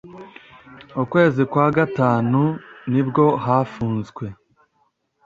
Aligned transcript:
Ukwezi 1.01 1.41
kwa 1.51 1.67
gatanu 1.77 2.41
nibwo 2.91 3.25
hafunzwe 3.45 4.25